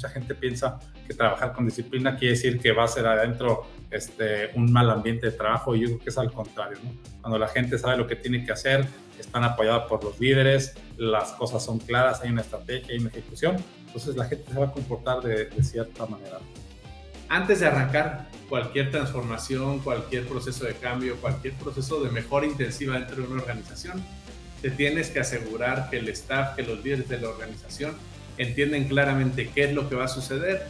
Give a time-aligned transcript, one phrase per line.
[0.00, 4.50] mucha gente piensa que trabajar con disciplina quiere decir que va a ser adentro este,
[4.54, 6.78] un mal ambiente de trabajo y yo creo que es al contrario.
[6.82, 6.90] ¿no?
[7.20, 8.86] Cuando la gente sabe lo que tiene que hacer,
[9.18, 13.56] están apoyados por los líderes, las cosas son claras, hay una estrategia, hay una ejecución,
[13.84, 16.38] entonces la gente se va a comportar de, de cierta manera.
[17.28, 23.16] Antes de arrancar cualquier transformación, cualquier proceso de cambio, cualquier proceso de mejora intensiva dentro
[23.16, 24.02] de una organización,
[24.62, 27.94] te tienes que asegurar que el staff, que los líderes de la organización
[28.36, 30.66] entienden claramente qué es lo que va a suceder,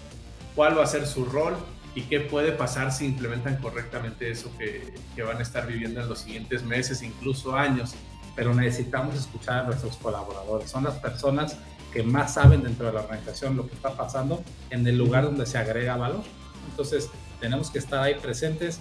[0.55, 1.57] cuál va a ser su rol
[1.95, 6.09] y qué puede pasar si implementan correctamente eso que, que van a estar viviendo en
[6.09, 7.95] los siguientes meses, incluso años.
[8.37, 10.71] Pero necesitamos escuchar a nuestros colaboradores.
[10.71, 11.57] Son las personas
[11.93, 15.47] que más saben dentro de la organización lo que está pasando en el lugar donde
[15.47, 16.23] se agrega valor.
[16.71, 18.81] Entonces, tenemos que estar ahí presentes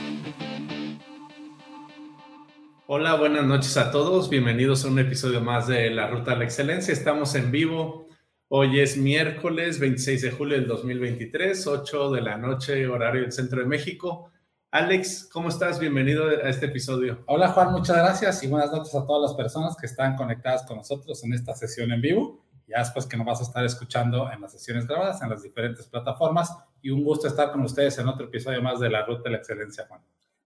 [2.93, 4.29] Hola, buenas noches a todos.
[4.29, 6.91] Bienvenidos a un episodio más de La Ruta a la Excelencia.
[6.91, 8.05] Estamos en vivo.
[8.49, 13.61] Hoy es miércoles 26 de julio del 2023, 8 de la noche, horario del centro
[13.61, 14.29] de México.
[14.71, 15.79] Alex, ¿cómo estás?
[15.79, 17.23] Bienvenido a este episodio.
[17.27, 20.75] Hola Juan, muchas gracias y buenas noches a todas las personas que están conectadas con
[20.75, 22.43] nosotros en esta sesión en vivo.
[22.67, 25.87] Ya después que nos vas a estar escuchando en las sesiones grabadas en las diferentes
[25.87, 29.29] plataformas y un gusto estar con ustedes en otro episodio más de La Ruta de
[29.29, 30.01] la Excelencia, Juan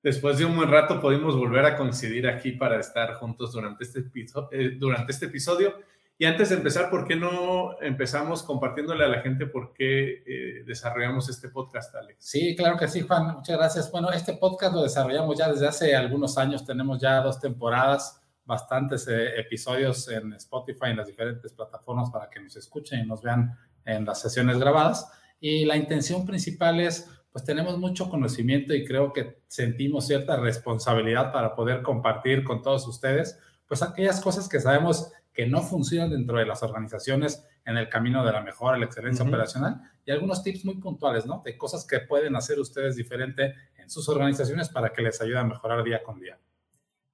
[0.06, 4.02] después de un buen rato pudimos volver a coincidir aquí para estar juntos durante este,
[4.02, 5.74] episodio, eh, durante este episodio.
[6.20, 10.64] Y antes de empezar, ¿por qué no empezamos compartiéndole a la gente por qué eh,
[10.64, 12.18] desarrollamos este podcast, Alex?
[12.20, 13.34] Sí, claro que sí, Juan.
[13.38, 13.92] Muchas gracias.
[13.92, 16.64] Bueno, este podcast lo desarrollamos ya desde hace algunos años.
[16.64, 22.40] Tenemos ya dos temporadas, bastantes eh, episodios en Spotify, en las diferentes plataformas para que
[22.40, 25.12] nos escuchen y nos vean en las sesiones grabadas.
[25.40, 31.34] Y la intención principal es pues tenemos mucho conocimiento y creo que sentimos cierta responsabilidad
[31.34, 33.38] para poder compartir con todos ustedes,
[33.68, 38.25] pues aquellas cosas que sabemos que no funcionan dentro de las organizaciones en el camino
[38.25, 41.41] de la mejora, la excelencia operacional y algunos tips muy puntuales, ¿no?
[41.44, 45.44] De cosas que pueden hacer ustedes diferente en sus organizaciones para que les ayude a
[45.44, 46.40] mejorar día con día.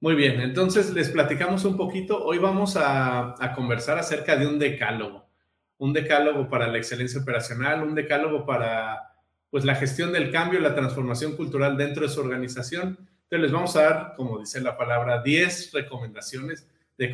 [0.02, 2.24] Muy bien, entonces les platicamos un poquito.
[2.24, 5.28] Hoy vamos a, a conversar acerca de un decálogo,
[5.80, 9.11] un decálogo para la excelencia operacional, un decálogo para
[9.52, 12.98] pues la gestión del cambio, la transformación cultural dentro de su organización.
[13.24, 16.66] Entonces les vamos a dar, como dice la palabra, 10 recomendaciones
[16.98, 17.14] de,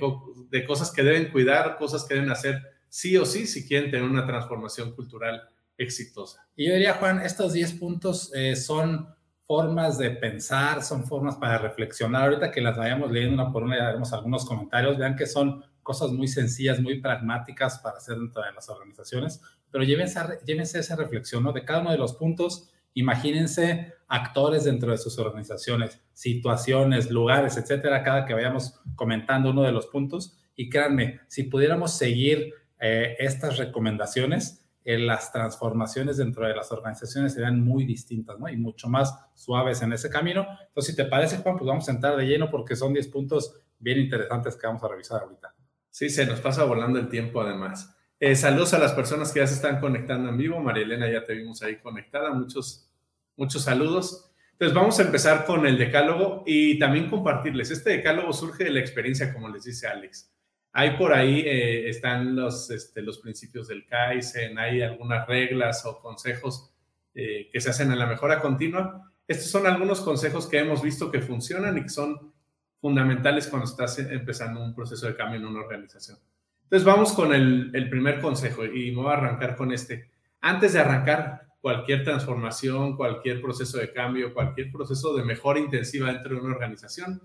[0.49, 4.07] de cosas que deben cuidar, cosas que deben hacer sí o sí si quieren tener
[4.07, 6.47] una transformación cultural exitosa.
[6.55, 9.07] Y yo diría, Juan, estos 10 puntos eh, son
[9.45, 12.23] formas de pensar, son formas para reflexionar.
[12.23, 15.63] Ahorita que las vayamos leyendo una por una y haremos algunos comentarios, vean que son
[15.87, 20.97] cosas muy sencillas, muy pragmáticas para hacer dentro de las organizaciones, pero llévense, llévense esa
[20.97, 21.53] reflexión, ¿no?
[21.53, 28.03] De cada uno de los puntos, imagínense actores dentro de sus organizaciones, situaciones, lugares, etcétera,
[28.03, 30.37] cada que vayamos comentando uno de los puntos.
[30.57, 37.33] Y créanme, si pudiéramos seguir eh, estas recomendaciones, eh, las transformaciones dentro de las organizaciones
[37.33, 38.49] serían muy distintas, ¿no?
[38.49, 40.45] Y mucho más suaves en ese camino.
[40.67, 43.61] Entonces, si te parece, Juan, pues vamos a entrar de lleno porque son 10 puntos
[43.79, 45.56] bien interesantes que vamos a revisar ahorita.
[45.97, 47.97] Sí, se nos pasa volando el tiempo además.
[48.19, 50.59] Eh, saludos a las personas que ya se están conectando en vivo.
[50.59, 52.31] María Elena, ya te vimos ahí conectada.
[52.35, 52.87] Muchos,
[53.35, 54.31] muchos saludos.
[54.51, 57.71] Entonces vamos a empezar con el decálogo y también compartirles.
[57.71, 60.31] Este decálogo surge de la experiencia, como les dice Alex.
[60.71, 65.99] Hay por ahí, eh, están los, este, los principios del Kaizen, hay algunas reglas o
[65.99, 66.75] consejos
[67.15, 69.11] eh, que se hacen en la mejora continua.
[69.27, 72.36] Estos son algunos consejos que hemos visto que funcionan y que son
[72.79, 76.17] fundamentales cuando estás empezando un proceso de cambio en una organización.
[76.63, 80.09] Entonces vamos con el, primer consejo y me voy a arrancar con este.
[80.41, 86.35] Antes de arrancar cualquier transformación, cualquier proceso de cambio, cualquier proceso de mejora intensiva dentro
[86.35, 87.21] de una organización,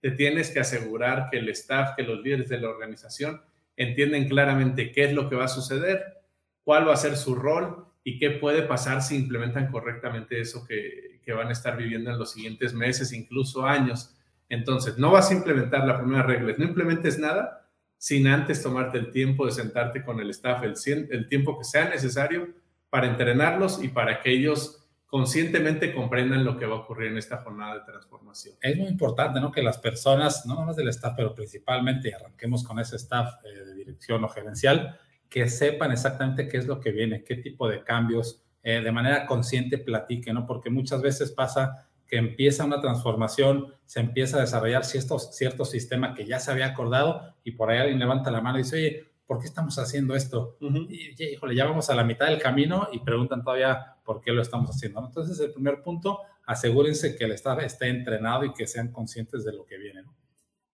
[0.00, 3.40] te tienes que asegurar que el staff, que los líderes de la organización
[3.76, 6.22] entienden claramente qué es lo que va a suceder,
[6.62, 11.20] cuál va a ser su rol y qué puede pasar si implementan correctamente eso que,
[11.24, 14.14] que van a estar viviendo en los siguientes meses, incluso años.
[14.48, 17.64] Entonces, no vas a implementar la primera regla, no implementes nada
[18.04, 22.48] sin antes tomarte el tiempo de sentarte con el staff, el, tiempo que sea necesario
[22.90, 27.38] para entrenarlos y para que ellos conscientemente comprendan lo que va a ocurrir en esta
[27.38, 28.56] jornada de transformación.
[28.60, 29.50] Es muy importante, ¿no?
[29.50, 33.74] Que las personas, no nomás del staff, pero principalmente, arranquemos con ese staff eh, de
[33.74, 34.98] dirección o gerencial,
[35.30, 39.24] que sepan exactamente qué es lo que viene, qué tipo de cambios, eh, de manera
[39.24, 40.46] consciente platiquen, ¿no?
[40.46, 46.14] Porque muchas veces pasa que empieza una transformación, se empieza a desarrollar cierto, cierto sistema
[46.14, 49.14] que ya se había acordado y por ahí alguien levanta la mano y dice, oye,
[49.26, 50.56] ¿por qué estamos haciendo esto?
[50.60, 54.42] Y, híjole, ya vamos a la mitad del camino y preguntan todavía por qué lo
[54.42, 55.04] estamos haciendo.
[55.04, 59.52] Entonces, el primer punto, asegúrense que el staff esté entrenado y que sean conscientes de
[59.52, 60.04] lo que viene.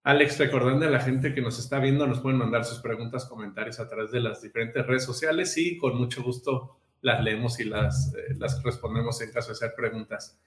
[0.03, 3.79] Alex, recordando a la gente que nos está viendo, nos pueden mandar sus preguntas, comentarios
[3.79, 8.13] a través de las diferentes redes sociales y con mucho gusto las leemos y las,
[8.15, 10.39] eh, las respondemos en caso de ser preguntas.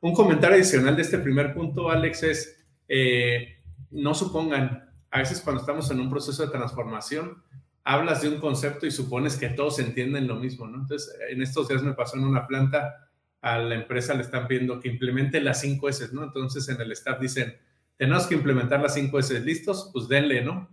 [0.00, 3.60] Un comentario adicional de este primer punto, Alex, es eh,
[3.90, 7.42] no supongan, a veces cuando estamos en un proceso de transformación,
[7.84, 10.80] hablas de un concepto y supones que todos entienden lo mismo, ¿no?
[10.80, 13.08] Entonces, en estos días me pasó en una planta,
[13.42, 16.24] a la empresa le están pidiendo que implemente las 5 S, ¿no?
[16.24, 17.56] Entonces, en el staff dicen,
[17.96, 19.90] tenemos que implementar las 5 S, ¿listos?
[19.92, 20.68] Pues denle, ¿no?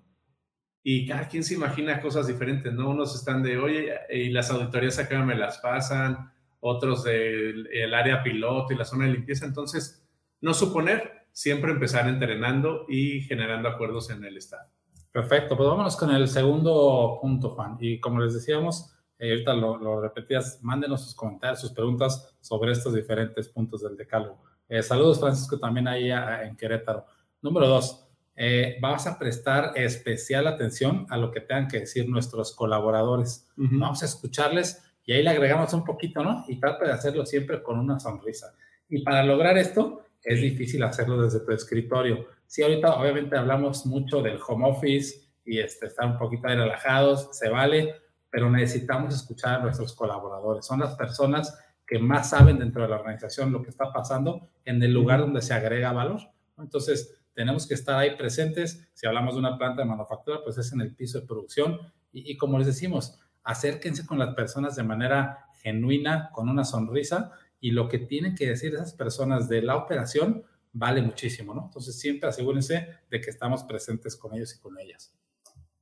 [0.84, 2.90] Y cada quien se imagina cosas diferentes, ¿no?
[2.90, 8.74] Unos están de, oye, y las auditorías acá me las pasan, otros del área piloto
[8.74, 9.46] y la zona de limpieza.
[9.46, 10.04] Entonces,
[10.42, 14.68] no suponer, siempre empezar entrenando y generando acuerdos en el staff.
[15.12, 17.78] Perfecto, pues vámonos con el segundo punto, Juan.
[17.80, 22.94] Y como les decíamos, eh, ahorita lo, repetías, mándenos sus comentarios, sus preguntas sobre estos
[22.94, 24.44] diferentes puntos del decálogo.
[24.70, 27.06] Eh, saludos, Francisco, también ahí en Querétaro.
[27.42, 32.56] Número dos, eh, vas a prestar especial atención a lo que tengan que decir nuestros
[32.56, 33.50] colaboradores.
[33.56, 36.46] Vamos a escucharles y ahí le agregamos un poquito, ¿no?
[36.48, 38.54] Y trata de hacerlo siempre con una sonrisa.
[38.88, 44.22] Y para lograr esto, es difícil hacerlo desde tu escritorio Sí, ahorita obviamente hablamos mucho
[44.22, 47.96] del home office y este, estar un poquito ahí relajados, se vale,
[48.30, 50.66] pero necesitamos escuchar a nuestros colaboradores.
[50.66, 54.82] Son las personas que más saben dentro de la organización lo que está pasando en
[54.82, 56.22] el lugar donde se agrega valor.
[56.58, 58.90] Entonces, tenemos que estar ahí presentes.
[58.94, 61.80] Si hablamos de una planta de manufactura, pues es en el piso de producción.
[62.14, 67.32] Y, y como les decimos, acérquense con las personas de manera genuina, con una sonrisa,
[67.62, 71.64] y lo que tienen que decir esas personas de la operación, vale muchísimo, ¿no?
[71.66, 75.16] Entonces siempre asegúrense de que estamos presentes con ellos y con ellas.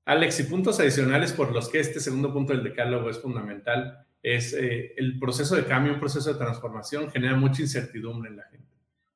[0.06, 4.54] Alex, y puntos adicionales por los que este segundo punto del decálogo es fundamental, es
[4.54, 8.68] eh, el proceso de cambio, un proceso de transformación genera mucha incertidumbre en la gente.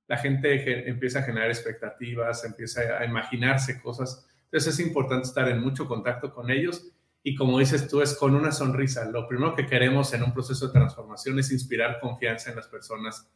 [0.08, 4.28] La gente empieza a generar expectativas, empieza a imaginarse cosas.
[4.46, 6.92] Entonces es importante estar en mucho contacto con ellos
[7.24, 9.10] y como dices tú, es con una sonrisa.
[9.10, 13.30] Lo primero que queremos en un proceso de transformación es inspirar confianza en las personas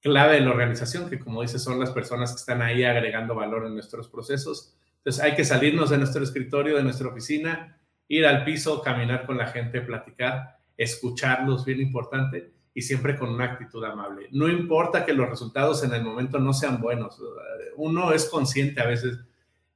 [0.00, 3.66] clave de la organización, que como dices, son las personas que están ahí agregando valor
[3.66, 4.74] en nuestros procesos.
[4.98, 9.38] Entonces hay que salirnos de nuestro escritorio, de nuestra oficina, ir al piso, caminar con
[9.38, 14.28] la gente, platicar, escucharlos, bien importante, y siempre con una actitud amable.
[14.30, 17.20] No importa que los resultados en el momento no sean buenos,
[17.76, 19.18] uno es consciente a veces,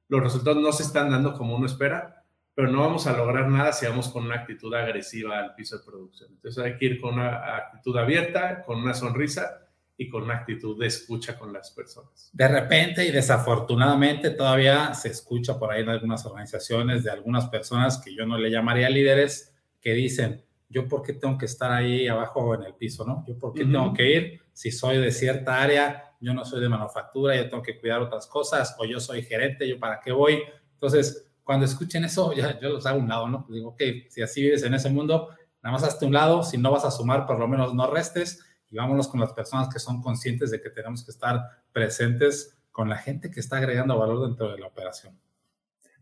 [0.07, 2.22] los resultados no se están dando como uno espera,
[2.55, 5.83] pero no vamos a lograr nada si vamos con una actitud agresiva al piso de
[5.83, 6.31] producción.
[6.31, 9.67] Entonces hay que ir con una actitud abierta, con una sonrisa
[9.97, 12.29] y con una actitud de escucha con las personas.
[12.33, 17.99] De repente y desafortunadamente todavía se escucha por ahí en algunas organizaciones de algunas personas
[17.99, 22.07] que yo no le llamaría líderes que dicen, yo por qué tengo que estar ahí
[22.07, 23.23] abajo en el piso, ¿no?
[23.27, 26.69] Yo por qué tengo que ir si soy de cierta área, yo no soy de
[26.69, 30.41] manufactura, yo tengo que cuidar otras cosas, o yo soy gerente, yo para qué voy.
[30.73, 33.45] Entonces, cuando escuchen eso, ya, yo los hago a un lado, ¿no?
[33.49, 35.29] Digo, ok, si así vives en ese mundo,
[35.61, 38.43] nada más hazte un lado, si no vas a sumar, por lo menos no restes
[38.69, 42.89] y vámonos con las personas que son conscientes de que tenemos que estar presentes con
[42.89, 45.17] la gente que está agregando valor dentro de la operación.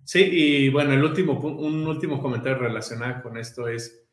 [0.03, 4.03] Sí, y bueno, el último, un último comentario relacionado con esto es,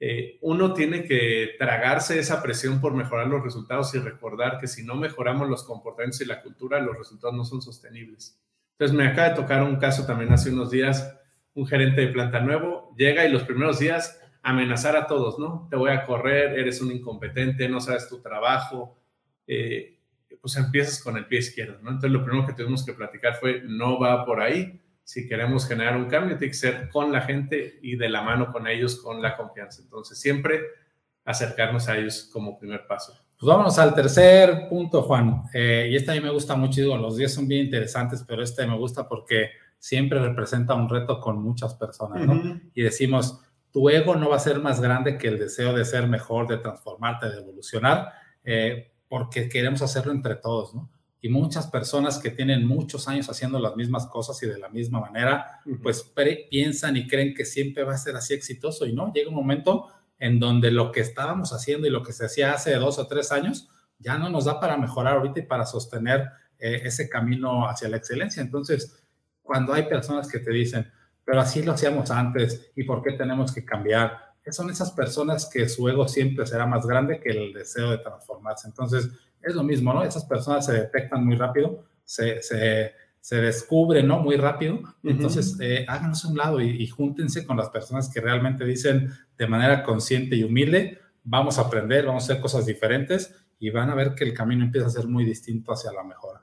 [0.00, 4.82] eh, uno tiene que tragarse esa presión por mejorar los resultados y recordar que si
[4.82, 8.38] no mejoramos los comportamientos y la cultura, los resultados no son sostenibles.
[8.78, 11.18] Entonces, me acaba de tocar un caso también hace unos días,
[11.54, 15.66] un gerente de planta nuevo llega y los primeros días amenazar a todos, ¿no?
[15.70, 19.00] Te voy a correr, eres un incompetente, no sabes tu trabajo,
[19.46, 19.98] eh,
[20.40, 21.90] pues empiezas con el pie izquierdo, ¿no?
[21.90, 25.96] Entonces lo primero que tuvimos que platicar fue, no va por ahí, si queremos generar
[25.96, 29.22] un cambio, tiene que ser con la gente y de la mano con ellos, con
[29.22, 29.82] la confianza.
[29.82, 30.60] Entonces siempre
[31.24, 33.25] acercarnos a ellos como primer paso.
[33.38, 35.44] Pues vámonos al tercer punto, Juan.
[35.52, 38.42] Eh, y este a mí me gusta mucho, digo, los 10 son bien interesantes, pero
[38.42, 42.60] este me gusta porque siempre representa un reto con muchas personas, ¿no?
[42.74, 43.40] Y decimos,
[43.70, 46.56] tu ego no va a ser más grande que el deseo de ser mejor, de
[46.58, 48.12] transformarte, de evolucionar.
[48.42, 50.90] Eh, porque queremos hacerlo entre todos, ¿no?
[51.20, 55.00] Y muchas personas que tienen muchos años haciendo las mismas cosas y de la misma
[55.00, 56.12] manera, pues
[56.50, 59.88] piensan y creen que siempre va a ser así exitoso y no, llega un momento
[60.18, 63.32] en donde lo que estábamos haciendo y lo que se hacía hace dos o tres
[63.32, 63.68] años
[63.98, 67.96] ya no nos da para mejorar ahorita y para sostener eh, ese camino hacia la
[67.96, 68.42] excelencia.
[68.42, 69.02] Entonces,
[69.42, 70.90] cuando hay personas que te dicen,
[71.24, 75.68] pero así lo hacíamos antes y por qué tenemos que cambiar, son esas personas que
[75.68, 78.68] su ego siempre será más grande que el deseo de transformarse.
[78.68, 79.10] Entonces,
[79.42, 80.04] es lo mismo, ¿no?
[80.04, 82.94] Esas personas se detectan muy rápido, se, se,
[83.26, 84.20] se descubren, ¿no?
[84.20, 84.78] Muy rápido.
[85.02, 89.10] Entonces, eh, háganos a un lado y, y, júntense con las personas que realmente dicen
[89.36, 93.90] de manera consciente y humilde, vamos a aprender, vamos a hacer cosas diferentes y van
[93.90, 96.40] a ver que el camino empieza a ser muy distinto hacia la mejora.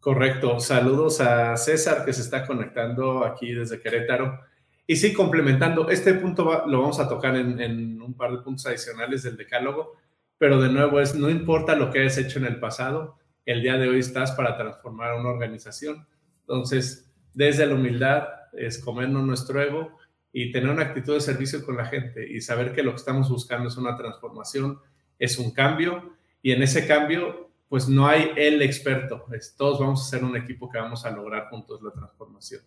[0.00, 0.60] Correcto.
[0.60, 4.38] Saludos a César que se está conectando aquí desde Querétaro.
[4.86, 9.22] Y sí, complementando, este punto lo vamos a tocar en, un par de puntos adicionales
[9.22, 9.96] del decálogo,
[10.36, 13.76] pero de nuevo es, no importa lo que hayas hecho en el pasado, el día
[13.76, 16.06] de hoy estás para transformar una organización.
[16.40, 19.96] Entonces, desde la humildad es comernos nuestro ego
[20.32, 23.28] y tener una actitud de servicio con la gente y saber que lo que estamos
[23.28, 24.80] buscando es una transformación,
[25.18, 29.24] es un cambio y en ese cambio pues no hay el experto,
[29.56, 32.60] todos vamos a ser un equipo que vamos a lograr juntos la transformación.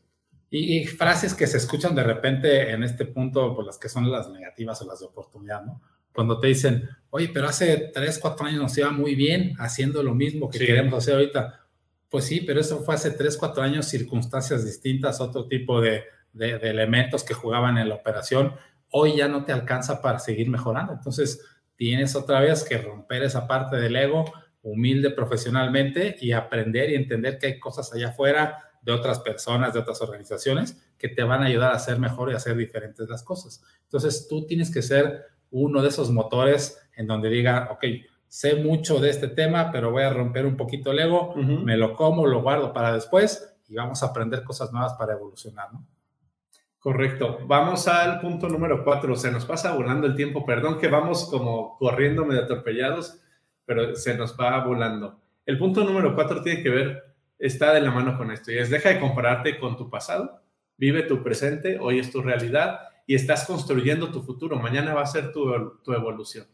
[0.50, 4.30] Y, frases que se escuchan de repente en este punto, pues las que son las
[4.30, 5.80] negativas o las de oportunidad, ¿no?
[6.16, 10.16] Cuando te dicen, oye, pero hace tres, cuatro años nos iba muy bien haciendo lo
[10.16, 11.60] mismo que queremos hacer ahorita.
[12.10, 16.58] Pues sí, pero eso fue hace tres, cuatro años, circunstancias distintas, otro tipo de, de,
[16.58, 18.54] de elementos que jugaban en la operación.
[18.92, 20.94] Hoy ya no te alcanza para seguir mejorando.
[20.94, 21.42] Entonces,
[21.76, 24.26] tienes otra vez que romper esa parte del ego,
[24.62, 29.80] humilde profesionalmente y aprender y entender que hay cosas allá afuera de otras personas, de
[29.80, 33.24] otras organizaciones, que te van a ayudar a hacer mejor y a hacer diferentes las
[33.24, 33.64] cosas.
[33.84, 35.26] Entonces, tú tienes que ser
[35.64, 37.84] uno de esos motores en donde diga, ok,
[38.28, 41.94] sé mucho de este tema, pero voy a romper un poquito el ego, me lo
[41.94, 45.86] como, lo guardo para después y vamos a aprender cosas nuevas para evolucionar, ¿no?
[46.80, 47.40] Correcto.
[47.48, 49.16] Vamos al punto número cuatro.
[49.16, 50.46] Se nos pasa volando el tiempo.
[50.46, 53.20] Perdón que vamos como corriendo medio atropellados,
[53.66, 55.20] pero se nos va volando.
[55.48, 58.70] El punto número cuatro tiene que ver, está de la mano con esto, y es
[58.70, 60.42] deja de compararte con tu pasado,
[60.78, 65.06] vive tu presente, hoy es tu realidad y estás construyendo tu futuro, mañana va a
[65.06, 66.48] ser tu, tu evolución.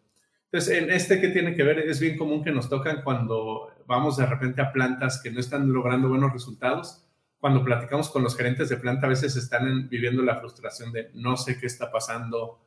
[0.45, 4.17] Entonces, en este que tiene que ver, es bien común que nos tocan cuando vamos
[4.17, 7.05] de repente a plantas que no están logrando buenos resultados.
[7.39, 11.37] Cuando platicamos con los gerentes de planta, a veces están viviendo la frustración de no
[11.37, 12.59] sé qué está pasando,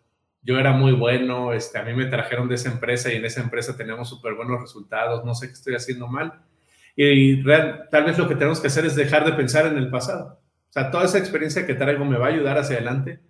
[0.44, 3.40] yo era muy bueno, este, a mí me trajeron de esa empresa y en esa
[3.40, 6.42] empresa teníamos súper buenos resultados, no sé qué estoy haciendo mal.
[6.96, 10.40] Y, tal vez lo que tenemos que hacer es dejar de pensar en el pasado.
[10.68, 13.20] O sea, toda esa experiencia que traigo me va a ayudar hacia adelante,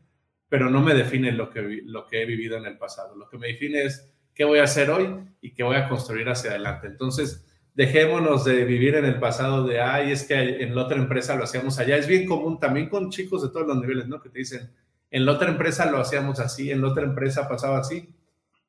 [0.49, 3.17] pero no me define lo que, lo que he vivido en el pasado.
[3.17, 5.09] Lo que me define es qué voy a hacer hoy
[5.41, 6.87] y qué voy a construir hacia adelante.
[6.87, 11.35] Entonces, dejémonos de vivir en el pasado de, ay, es que en la otra empresa
[11.35, 11.97] lo hacíamos allá.
[11.97, 14.21] Es bien común también con chicos de todos los niveles, ¿no?
[14.21, 14.71] Que te dicen,
[15.11, 18.09] en la otra empresa lo hacíamos así, en la otra empresa pasaba así.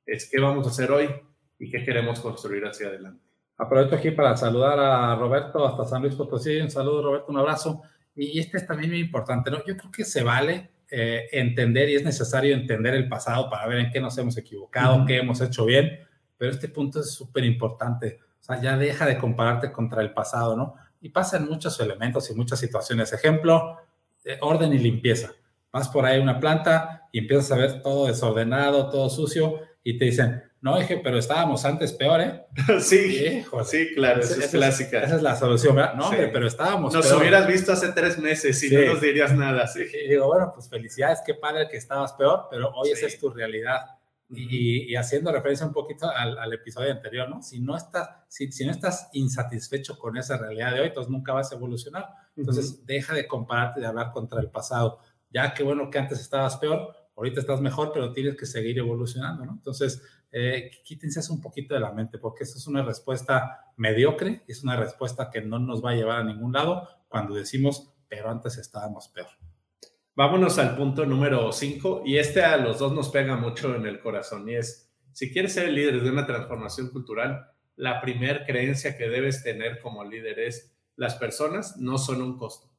[0.06, 1.10] Es qué vamos a hacer hoy
[1.58, 3.24] y qué queremos construir hacia adelante.
[3.58, 6.58] Aprovecho aquí para saludar a Roberto hasta San Luis Potosí.
[6.58, 7.82] Un saludo, Roberto, un abrazo.
[8.16, 9.58] Y este es también muy importante, ¿no?
[9.66, 13.80] Yo creo que se vale eh, entender y es necesario entender el pasado para ver
[13.80, 16.00] en qué nos hemos equivocado, qué hemos hecho bien,
[16.38, 18.20] pero este punto es súper importante.
[18.40, 20.76] O sea, ya deja de compararte contra el pasado, ¿no?
[21.02, 23.12] Y pasan muchos elementos y muchas situaciones.
[23.12, 23.78] Ejemplo,
[24.24, 25.34] eh, orden y limpieza
[25.76, 30.06] vas por ahí una planta y empiezas a ver todo desordenado, todo sucio, y te
[30.06, 32.44] dicen, no, dije, pero estábamos antes peor, ¿eh?
[32.80, 35.04] sí, sí, claro, esa, es clásica.
[35.04, 35.94] esa es la solución, ¿verdad?
[35.94, 39.68] No, hombre, pero estábamos Nos hubieras visto hace tres meses y no nos dirías nada,
[39.68, 39.84] sí.
[40.04, 43.30] Y digo, bueno, pues felicidades, qué padre que estabas peor, pero hoy esa es tu
[43.30, 43.82] realidad.
[44.28, 47.44] Y, haciendo referencia un poquito al, episodio anterior, ¿no?
[47.44, 51.32] Si no, estás, si, si, no estás insatisfecho con esa realidad de hoy, entonces nunca
[51.32, 52.08] vas a evolucionar.
[52.36, 55.00] Entonces, deja de compararte, de hablar contra el pasado
[55.36, 59.46] ya qué bueno que antes estabas peor, ahorita estás mejor, pero tienes que seguir evolucionando,
[59.46, 59.52] ¿no?
[59.52, 60.02] Entonces,
[60.38, 64.76] eh, quítense un poquito de la mente, porque eso es una respuesta mediocre, es una
[64.76, 69.08] respuesta que no nos va a llevar a ningún lado cuando decimos, pero antes estábamos
[69.08, 69.30] peor.
[70.16, 74.00] Vámonos al punto número 5, y este a los dos nos pega mucho en el
[74.00, 78.98] corazón, y es, si quieres ser el líder de una transformación cultural, la primer creencia
[78.98, 82.76] que debes tener como líder es, las personas no son un costo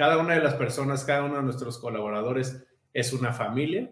[0.00, 3.90] cada una de las personas, cada uno de nuestros colaboradores es una familia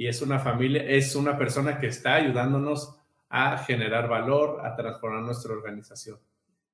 [0.00, 2.96] y es una familia, es una persona que está ayudándonos
[3.28, 6.18] a generar valor, a transformar nuestra organización.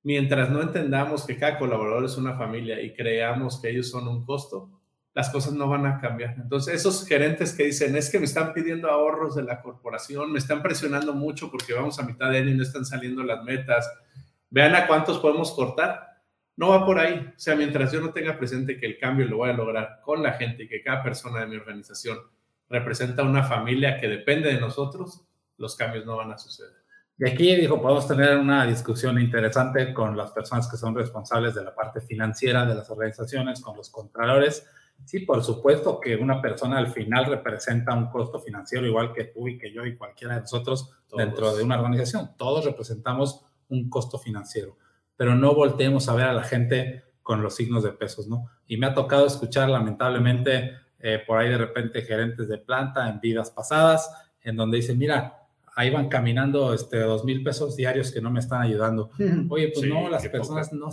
[0.01, 4.23] Mientras no entendamos que cada colaborador es una familia y creamos que ellos son un
[4.25, 4.69] costo,
[5.13, 6.35] las cosas no van a cambiar.
[6.37, 10.39] Entonces, esos gerentes que dicen, es que me están pidiendo ahorros de la corporación, me
[10.39, 13.91] están presionando mucho porque vamos a mitad de año y no están saliendo las metas,
[14.49, 16.21] vean a cuántos podemos cortar.
[16.55, 17.29] No va por ahí.
[17.35, 20.23] O sea, mientras yo no tenga presente que el cambio lo voy a lograr con
[20.23, 22.19] la gente y que cada persona de mi organización
[22.69, 25.25] representa una familia que depende de nosotros,
[25.57, 26.73] los cambios no van a suceder.
[27.17, 31.63] Y aquí, dijo, podemos tener una discusión interesante con las personas que son responsables de
[31.63, 34.67] la parte financiera de las organizaciones, con los contralores,
[35.05, 39.47] Sí, por supuesto que una persona al final representa un costo financiero igual que tú
[39.47, 42.31] y que yo y cualquiera de nosotros dentro de una organización.
[42.37, 44.77] Todos representamos un costo financiero,
[45.15, 48.49] pero no volteemos a ver a la gente con los signos de pesos, ¿no?
[48.67, 53.19] Y me ha tocado escuchar lamentablemente eh, por ahí de repente gerentes de planta en
[53.19, 54.09] vidas pasadas,
[54.41, 55.43] en donde dicen, mira,
[55.75, 59.11] ahí van caminando este, dos mil pesos diarios que no me están ayudando.
[59.49, 60.89] Oye, pues no, las personas no,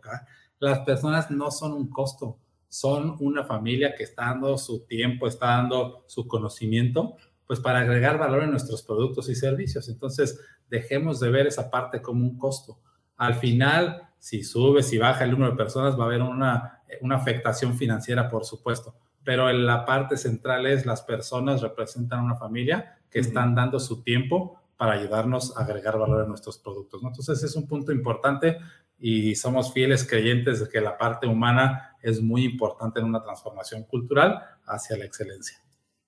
[0.58, 5.46] las personas no son un costo son una familia que está dando su tiempo, está
[5.46, 7.16] dando su conocimiento,
[7.46, 9.88] pues para agregar valor en nuestros productos y servicios.
[9.88, 12.78] Entonces, dejemos de ver esa parte como un costo.
[13.16, 17.16] Al final, si sube, si baja el número de personas, va a haber una, una
[17.16, 18.94] afectación financiera, por supuesto.
[19.28, 24.02] Pero en la parte central es las personas representan una familia que están dando su
[24.02, 27.02] tiempo para ayudarnos a agregar valor en nuestros productos.
[27.02, 27.10] ¿no?
[27.10, 28.56] Entonces, es un punto importante
[28.98, 33.82] y somos fieles creyentes de que la parte humana es muy importante en una transformación
[33.82, 35.62] cultural hacia la excelencia.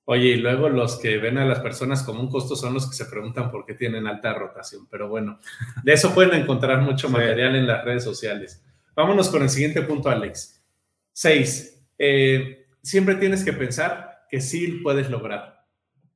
[0.06, 2.96] Oye, y luego los que ven a las personas como un costo son los que
[2.96, 4.88] se preguntan por qué tienen alta rotación.
[4.90, 5.40] Pero bueno,
[5.84, 8.64] de eso pueden encontrar mucho material en las redes sociales.
[8.96, 10.64] Vámonos con el siguiente punto, Alex.
[11.12, 15.66] Seis, eh, siempre tienes que pensar que sí puedes lograr.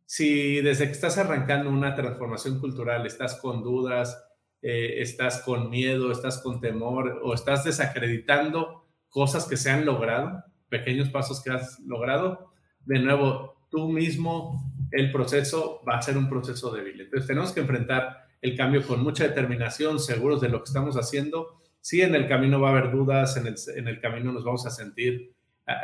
[0.07, 4.23] Si desde que estás arrancando una transformación cultural estás con dudas,
[4.63, 10.45] eh, estás con miedo, estás con temor o estás desacreditando cosas que se han logrado,
[10.69, 12.53] pequeños pasos que has logrado,
[12.85, 17.01] de nuevo, tú mismo, el proceso va a ser un proceso débil.
[17.01, 21.61] Entonces tenemos que enfrentar el cambio con mucha determinación, seguros de lo que estamos haciendo.
[21.81, 24.67] Sí, en el camino va a haber dudas, en el, en el camino nos vamos
[24.67, 25.35] a sentir,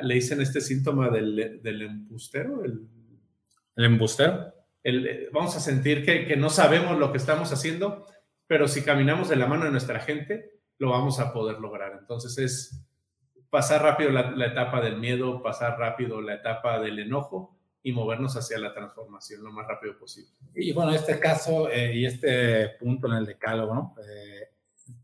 [0.03, 2.65] le dicen este síntoma del, del embustero.
[2.65, 2.87] El,
[3.77, 4.53] el embustero.
[4.83, 8.07] El, eh, vamos a sentir que, que no sabemos lo que estamos haciendo,
[8.47, 11.97] pero si caminamos de la mano de nuestra gente, lo vamos a poder lograr.
[11.99, 12.87] Entonces es
[13.51, 18.59] pasar rápido la, etapa del miedo, pasar rápido la etapa del enojo y movernos hacia
[18.59, 20.31] la transformación lo más rápido posible.
[20.55, 23.95] Y bueno, este caso eh, y este punto en el decálogo, ¿no?
[24.07, 24.49] Eh,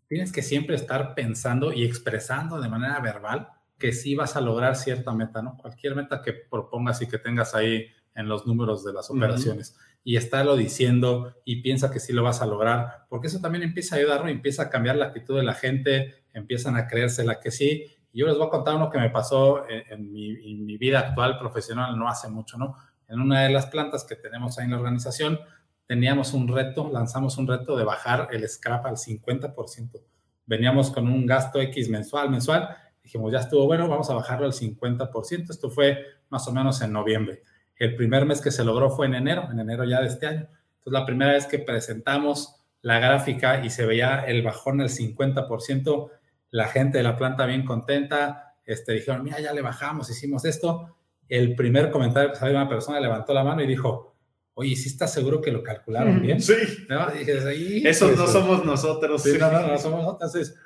[0.07, 4.77] tienes que siempre estar pensando y expresando de manera verbal que sí vas a lograr
[4.77, 5.57] cierta meta, ¿no?
[5.57, 10.17] Cualquier meta que propongas y que tengas ahí en los números de las operaciones y
[10.17, 13.99] estarlo diciendo y piensa que sí lo vas a lograr, porque eso también empieza a
[13.99, 17.87] ayudarlo, empieza a cambiar la actitud de la gente, empiezan a creérsela que sí.
[18.13, 21.99] Y yo les voy a contar uno que me pasó en, mi, vida actual profesional
[21.99, 22.77] no hace mucho, ¿no?
[23.09, 25.41] En una de las plantas que tenemos ahí en la organización,
[25.87, 30.01] teníamos un reto, lanzamos un reto de bajar el scrap al 50%.
[30.47, 32.77] Veníamos con un gasto X mensual, mensual.
[33.07, 35.51] Dijimos, ya estuvo bueno, vamos a bajarlo al 50%.
[35.51, 35.97] Esto fue
[36.29, 37.41] más o menos en noviembre.
[37.77, 40.49] El primer mes que se logró fue en enero, en enero ya de este año.
[40.79, 46.11] Entonces, la primera vez que presentamos la gráfica y se veía el bajón al 50%,
[46.51, 50.97] la gente de la planta bien contenta, este, dijeron, mira, ya le bajamos, hicimos esto.
[51.29, 54.17] El primer comentario que salió una persona levantó la mano y dijo,
[54.55, 56.43] oye, ¿sí estás seguro que lo calcularon bien?
[56.43, 56.55] Sí.
[56.89, 57.07] ¿No?
[57.13, 59.23] Dije, Esos no somos nosotros.
[59.23, 60.35] Sí, no, no, no somos nosotros.
[60.35, 60.59] Entonces,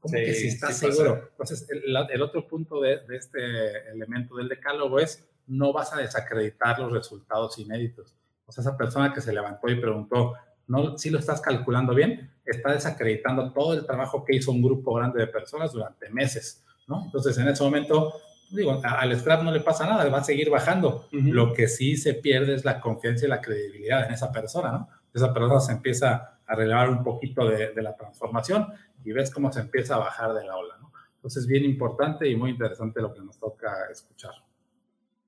[0.00, 1.28] ¿cómo que si estás seguro?
[1.30, 5.98] Entonces, el, el, otro punto de, de este elemento del decálogo es no vas a
[5.98, 8.14] desacreditar los resultados inéditos.
[8.46, 10.34] O sea, esa persona que se levantó y preguntó,
[10.66, 12.30] ¿no, si lo estás calculando bien?
[12.44, 17.04] Está desacreditando todo el trabajo que hizo un grupo grande de personas durante meses, ¿no?
[17.06, 18.14] Entonces, en ese momento,
[18.50, 21.08] digo, al scrap no le pasa nada, va a seguir bajando.
[21.10, 24.88] Lo que sí se pierde es la confianza y la credibilidad en esa persona, ¿no?
[25.12, 28.66] Esa persona se empieza a relevar un poquito de, de la transformación
[29.04, 30.92] y ves cómo se empieza a bajar de la ola, ¿no?
[31.16, 34.32] Entonces, bien importante y muy interesante lo que nos toca escuchar.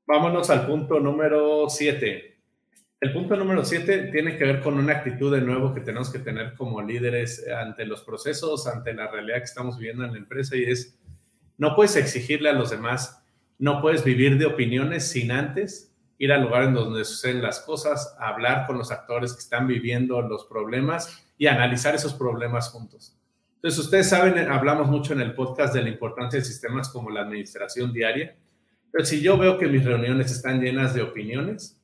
[0.06, 2.36] Vámonos al punto número 7.
[3.00, 6.18] El punto número 7 tiene que ver con una actitud de nuevo que tenemos que
[6.18, 10.54] tener como líderes ante los procesos, ante la realidad que estamos viviendo en la empresa
[10.56, 10.98] y es,
[11.56, 13.24] no puedes exigirle a los demás,
[13.58, 15.89] no puedes vivir de opiniones sin antes
[16.20, 20.22] ir al lugar en donde suceden las cosas, hablar con los actores que están viviendo
[20.22, 23.18] los problemas y analizar esos problemas juntos.
[23.56, 27.22] Entonces, ustedes saben, hablamos mucho en el podcast de la importancia de sistemas como la
[27.22, 28.36] administración diaria
[28.90, 31.80] pero si yo veo que mis reuniones están llenas de opiniones,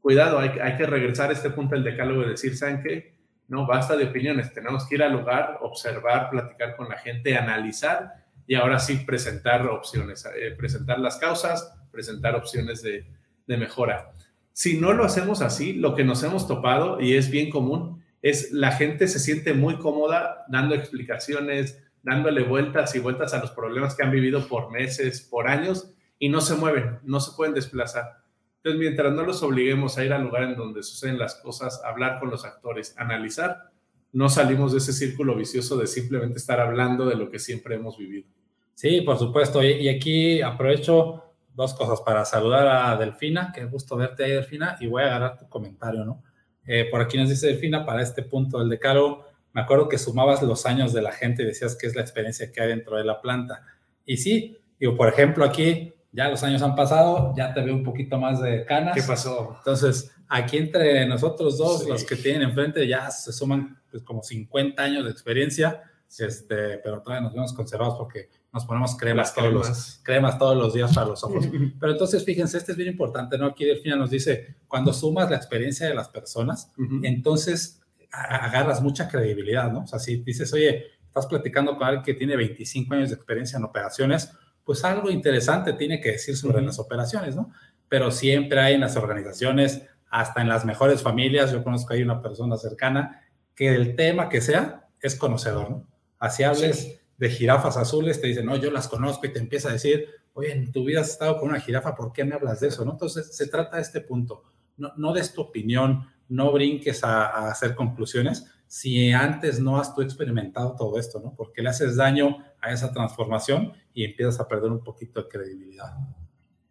[0.00, 3.16] cuidado, hay, hay que regresar a este punto del decálogo y decir, ¿saben qué?
[3.46, 8.26] No, basta de opiniones, tenemos que ir al lugar, observar, platicar con la gente, analizar
[8.46, 13.06] y ahora sí presentar opciones, eh, presentar las causas, presentar opciones de,
[13.48, 14.12] de mejora.
[14.52, 18.52] Si no lo hacemos así, lo que nos hemos topado, y es bien común, es
[18.52, 23.96] la gente se siente muy cómoda dando explicaciones, dándole vueltas y vueltas a los problemas
[23.96, 28.18] que han vivido por meses, por años, y no se mueven, no se pueden desplazar.
[28.56, 32.18] Entonces, mientras no los obliguemos a ir al lugar en donde suceden las cosas, hablar
[32.18, 33.70] con los actores, analizar,
[34.12, 37.98] no salimos de ese círculo vicioso de simplemente estar hablando de lo que siempre hemos
[37.98, 38.26] vivido.
[38.74, 39.62] Sí, por supuesto.
[39.62, 41.27] Y, aquí aprovecho
[41.58, 45.36] dos cosas para saludar a Delfina, qué gusto verte ahí, Delfina, y voy a agarrar
[45.36, 46.22] tu comentario, ¿no?
[46.64, 50.40] Eh, por aquí nos dice Delfina, para este punto del decálogo, me acuerdo que sumabas
[50.40, 53.02] los años de la gente y decías que es la experiencia que hay dentro de
[53.02, 53.62] la planta.
[54.06, 57.82] Y sí, digo, por ejemplo, aquí ya los años han pasado, ya te veo un
[57.82, 58.94] poquito más de canas.
[58.94, 59.56] ¿Qué pasó?
[59.58, 64.80] Entonces, aquí entre nosotros dos, los que tienen enfrente, ya se suman pues, como 50
[64.80, 70.00] años de experiencia, este, pero todavía nos vemos conservados porque nos ponemos cremas, todos los,
[70.02, 71.46] cremas todos los días para los ojos.
[71.80, 73.46] Pero entonces, fíjense, este es bien importante, ¿no?
[73.46, 79.70] Aquí Delfina nos dice, cuando sumas la experiencia de las personas, entonces agarras mucha credibilidad,
[79.70, 79.80] ¿no?
[79.80, 83.58] O sea, si dices, oye, estás platicando con alguien que tiene 25 años de experiencia
[83.58, 84.32] en operaciones,
[84.64, 87.52] pues algo interesante tiene que decir sobre las operaciones, ¿no?
[87.88, 92.22] Pero siempre hay en las organizaciones, hasta en las mejores familias, yo conozco ahí una
[92.22, 93.22] persona cercana,
[93.54, 95.97] que el tema que sea es conocedor, ¿no?
[96.18, 99.72] Así hables de jirafas azules, te dicen, no, yo las conozco y te empieza a
[99.72, 102.68] decir, oye, en tu vida has estado con una jirafa, ¿por qué me hablas de
[102.68, 102.84] eso?
[102.84, 102.92] ¿no?
[102.92, 104.44] Entonces, se trata de este punto.
[104.76, 109.94] No, no des tu opinión, no brinques a, a, hacer conclusiones si antes no has
[109.94, 111.34] tú experimentado todo esto, ¿no?
[111.34, 115.94] Porque le haces daño a esa transformación y empiezas a perder un poquito de credibilidad.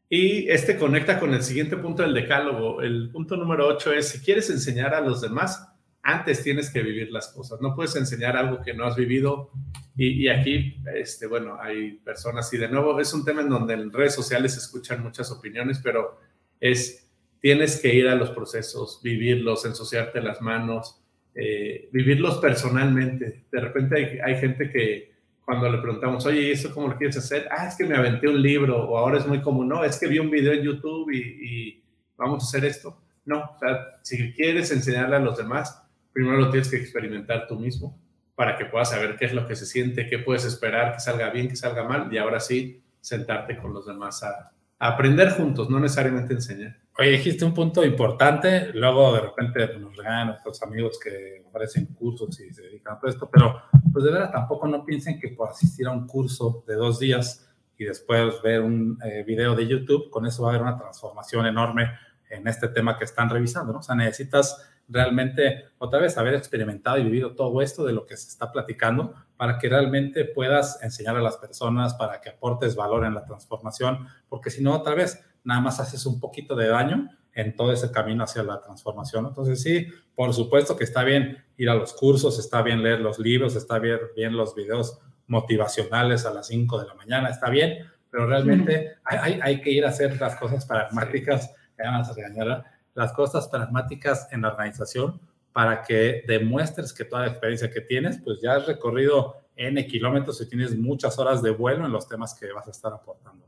[0.09, 2.81] Y este conecta con el siguiente punto del decálogo.
[2.81, 5.67] El punto número 8 es, si quieres enseñar a los demás,
[6.07, 7.59] antes tienes que vivir las cosas.
[7.59, 9.51] No puedes enseñar algo que no has vivido.
[9.97, 13.73] Y, y, aquí, este, bueno, hay personas, y de nuevo es un tema en donde
[13.73, 16.17] en redes sociales se escuchan muchas opiniones, pero
[16.61, 17.09] es,
[17.41, 21.01] tienes que ir a los procesos, vivirlos, ensuciarte las manos,
[21.35, 23.43] eh, vivirlos personalmente.
[23.51, 25.11] De repente hay, hay gente que
[25.43, 27.49] cuando le preguntamos, oye, ¿y eso cómo lo quieres hacer?
[27.51, 30.07] Ah, es que me aventé un libro, o ahora es muy común, no, es que
[30.07, 31.83] vi un video en YouTube y, y
[32.15, 32.97] vamos a hacer esto.
[33.25, 35.83] No, o sea, si quieres enseñarle a los demás,
[36.17, 37.95] primero lo tienes que experimentar tú mismo
[38.33, 41.29] para que puedas saber qué es lo que se siente, qué puedes esperar, que salga
[41.29, 45.79] bien, que salga mal, y ahora sí sentarte con los demás a, aprender juntos, no
[45.79, 46.75] necesariamente enseñar.
[46.97, 52.39] Oye, dijiste un punto importante, luego de repente nos regalan nuestros amigos que ofrecen cursos
[52.39, 53.61] y se dedican a todo esto, pero
[53.93, 57.47] pues de verdad tampoco no piensen que por asistir a un curso de dos días
[57.77, 61.45] y después ver un eh, video de YouTube, con eso va a haber una transformación
[61.45, 61.91] enorme
[62.27, 63.79] en este tema que están revisando, ¿no?
[63.79, 68.17] O sea, necesitas realmente otra vez haber experimentado y vivido todo esto de lo que
[68.17, 73.05] se está platicando para que realmente puedas enseñar a las personas, para que aportes valor
[73.05, 77.09] en la transformación, porque si no, otra vez, nada más haces un poquito de daño
[77.33, 79.27] en todo ese camino hacia la transformación.
[79.27, 83.19] Entonces, sí, por supuesto que está bien ir a los cursos, está bien leer los
[83.19, 87.85] libros, está bien, bien los videos motivacionales a las 5 de la mañana, está bien,
[88.09, 91.53] pero realmente hay, hay, que ir a hacer las cosas pragmáticas,
[92.97, 95.21] las cosas pragmáticas en la organización
[95.53, 100.41] para que demuestres que toda la experiencia que tienes, pues ya has recorrido N kilómetros
[100.41, 103.45] y tienes muchas horas de vuelo en los temas que vas a estar aportando.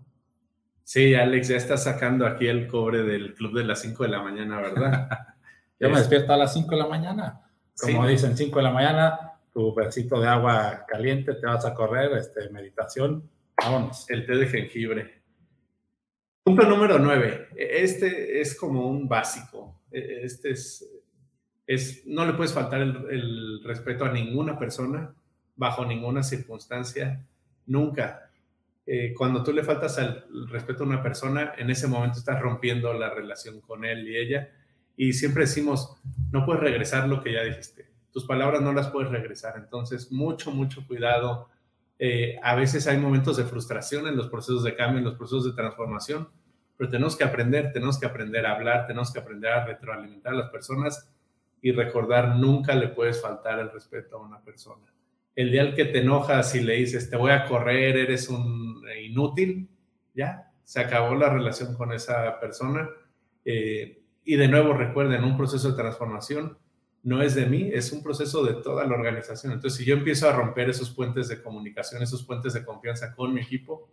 [0.83, 4.21] Sí, Alex, ya está sacando aquí el cobre del club de las 5 de la
[4.21, 5.09] mañana, ¿verdad?
[5.79, 7.41] Yo me despierto a las 5 de la mañana.
[7.79, 8.11] Como sí.
[8.11, 9.19] dicen, 5 de la mañana,
[9.51, 14.07] tu pedacito de agua caliente, te vas a correr, este, meditación, vámonos.
[14.09, 15.18] El té de jengibre.
[16.43, 17.49] Punto número 9.
[17.55, 19.81] Este es como un básico.
[19.91, 20.85] E, este es,
[21.67, 25.13] es no le puedes faltar el, el respeto a ninguna persona,
[25.55, 27.25] bajo ninguna circunstancia,
[27.65, 28.29] nunca
[28.91, 32.91] eh, cuando tú le faltas al respeto a una persona, en ese momento estás rompiendo
[32.91, 34.49] la relación con él y ella.
[34.97, 35.95] Y siempre decimos,
[36.31, 37.85] no puedes regresar lo que ya dijiste.
[38.11, 39.53] Tus palabras no las puedes regresar.
[39.57, 41.49] Entonces, mucho, mucho cuidado.
[41.99, 45.45] Eh, a veces hay momentos de frustración en los procesos de cambio, en los procesos
[45.45, 46.29] de transformación,
[46.77, 50.37] pero tenemos que aprender, tenemos que aprender a hablar, tenemos que aprender a retroalimentar a
[50.37, 51.11] las personas
[51.61, 54.89] y recordar, nunca le puedes faltar el respeto a una persona
[55.39, 58.83] el día al que te enojas y le dices, te voy a correr, eres un
[59.01, 59.69] inútil,
[60.13, 62.89] ya, se acabó la relación con esa persona.
[63.45, 66.57] Eh, y de nuevo, recuerden, un proceso de transformación
[67.03, 69.53] no es de mí, es un proceso de toda la organización.
[69.53, 73.33] Entonces, si yo empiezo a romper esos puentes de comunicación, esos puentes de confianza con
[73.33, 73.89] mi equipo,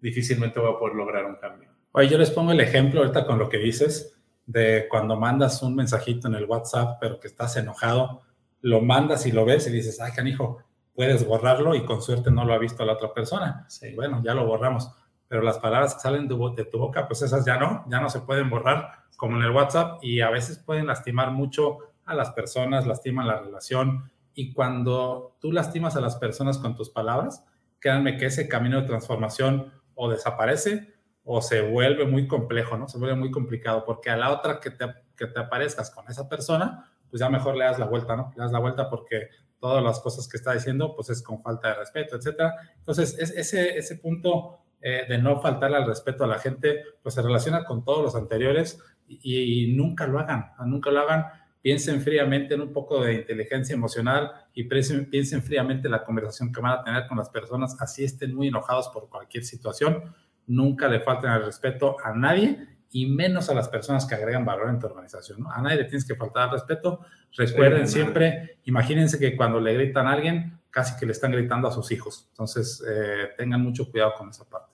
[0.00, 1.68] difícilmente voy a poder lograr un cambio.
[1.92, 4.16] Oye, yo les pongo el ejemplo ahorita con lo que dices
[4.46, 8.22] de cuando mandas un mensajito en el WhatsApp, pero que estás enojado,
[8.62, 10.58] lo mandas y lo ves y dices, ay, canijo,
[10.94, 13.66] puedes borrarlo y con suerte no lo ha visto la otra persona.
[13.94, 14.90] Bueno, ya lo borramos,
[15.28, 18.20] pero las palabras que salen de, tu boca, pues esas ya no, ya no se
[18.20, 22.86] pueden borrar como en el WhatsApp y a veces pueden lastimar mucho a las personas,
[22.86, 27.44] lastiman la relación y cuando tú lastimas a las personas con tus palabras,
[27.78, 32.88] créanme que ese camino de transformación o desaparece o se vuelve muy complejo, ¿no?
[32.88, 36.28] Se vuelve muy complicado porque a la otra que te, que te aparezcas con esa
[36.28, 38.32] persona, pues ya mejor le das la vuelta, ¿no?
[38.36, 41.68] Le das la vuelta porque todas las cosas que está diciendo, pues es con falta
[41.68, 42.54] de respeto, etcétera.
[42.78, 47.14] Entonces, es, ese, ese punto eh, de no faltar al respeto a la gente, pues
[47.14, 51.26] se relaciona con todos los anteriores y, nunca lo hagan, nunca lo hagan.
[51.66, 56.52] Piensen fríamente en un poco de inteligencia emocional y piensen, piensen fríamente en la conversación
[56.52, 60.14] que van a tener con las personas, así estén muy enojados por cualquier situación.
[60.46, 64.68] Nunca le falten al respeto a nadie y menos a las personas que agregan valor
[64.68, 65.40] en tu organización.
[65.40, 65.50] ¿no?
[65.50, 67.00] A nadie le tienes que faltar al respeto.
[67.36, 71.72] Recuerden siempre, imagínense que cuando le gritan a alguien, casi que le están gritando a
[71.72, 72.28] sus hijos.
[72.28, 74.72] Entonces, eh, tengan mucho cuidado con esa parte.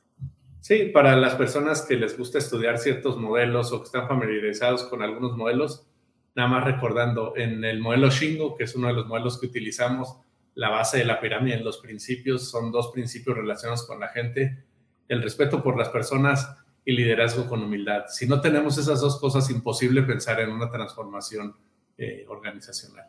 [0.60, 5.00] Sí, para las personas que les gusta estudiar ciertos modelos o que están familiarizados con
[5.00, 5.86] algunos modelos,
[6.34, 10.16] nada más recordando, en el modelo Shingo, que es uno de los modelos que utilizamos,
[10.54, 14.64] la base de la pirámide los principios son dos principios relacionados con la gente,
[15.08, 18.04] el respeto por las personas y liderazgo con humildad.
[18.08, 21.54] Si no tenemos esas dos cosas, imposible pensar en una transformación
[21.96, 23.06] eh, organizacional.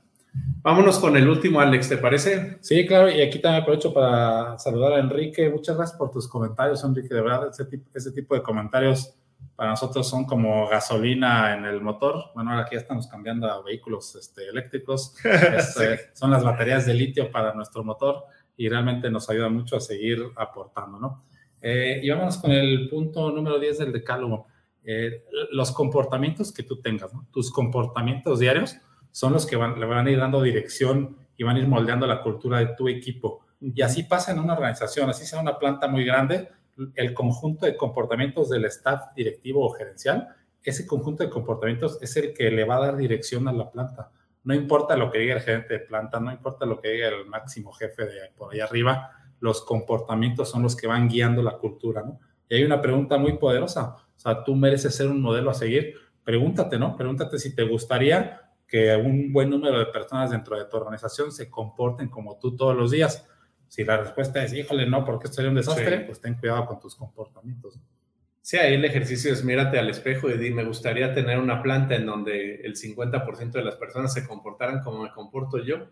[0.61, 2.57] Vámonos con el último, Alex, ¿te parece?
[2.61, 5.49] Sí, claro, y aquí también aprovecho para saludar a Enrique.
[5.49, 7.13] Muchas gracias por tus comentarios, Enrique.
[7.13, 9.13] De verdad, ese tipo, ese tipo de comentarios
[9.55, 12.31] para nosotros son como gasolina en el motor.
[12.33, 15.15] Bueno, ahora aquí ya estamos cambiando a vehículos este, eléctricos.
[15.23, 18.25] Este, son las baterías de litio para nuestro motor
[18.57, 21.23] y realmente nos ayuda mucho a seguir aportando, ¿no?
[21.61, 24.47] Eh, y vámonos con el punto número 10 del decálogo.
[24.83, 27.25] Eh, los comportamientos que tú tengas, ¿no?
[27.31, 28.75] tus comportamientos diarios
[29.11, 32.05] son los que van, le van a ir dando dirección y van a ir moldeando
[32.05, 33.45] la cultura de tu equipo.
[33.61, 36.49] Y así pasa en una organización, así sea una planta muy grande,
[36.95, 40.27] el conjunto de comportamientos del staff directivo o gerencial,
[40.63, 44.11] ese conjunto de comportamientos es el que le va a dar dirección a la planta.
[44.43, 47.25] No importa lo que diga el gerente de planta, no importa lo que diga el
[47.25, 52.01] máximo jefe de por ahí arriba, los comportamientos son los que van guiando la cultura,
[52.01, 52.19] ¿no?
[52.49, 55.95] Y hay una pregunta muy poderosa, o sea, tú mereces ser un modelo a seguir,
[56.23, 56.95] pregúntate, ¿no?
[56.95, 61.49] Pregúntate si te gustaría que un buen número de personas dentro de tu organización se
[61.49, 63.27] comporten como tú todos los días.
[63.73, 66.79] Si la respuesta es, híjole, no, porque esto sería un desastre, pues ten cuidado con
[66.79, 67.79] tus comportamientos.
[68.39, 71.95] Sí, ahí el ejercicio es mírate al espejo y di, me gustaría tener una planta
[71.95, 75.87] en donde el 50% de las personas se comportaran como me comporto yo.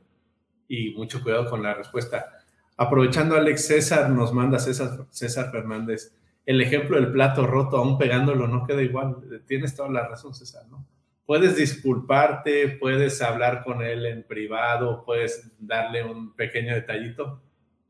[0.67, 2.44] Y mucho cuidado con la respuesta.
[2.78, 6.13] Aprovechando, Alex César nos manda César, César Fernández.
[6.46, 9.41] El ejemplo del plato roto, aún pegándolo, no queda igual.
[9.48, 10.86] Tienes toda la razón, César, ¿no?
[11.26, 17.41] Puedes disculparte, puedes hablar con él en privado, puedes darle un pequeño detallito.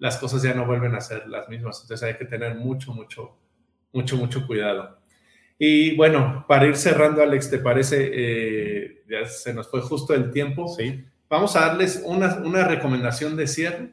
[0.01, 1.79] Las cosas ya no vuelven a ser las mismas.
[1.83, 3.37] Entonces hay que tener mucho, mucho,
[3.93, 4.97] mucho, mucho cuidado.
[5.59, 8.09] Y bueno, para ir cerrando, Alex, ¿te parece?
[8.11, 10.67] Eh, ya se nos fue justo el tiempo.
[10.67, 11.05] Sí.
[11.29, 13.91] Vamos a darles una, una recomendación de cierre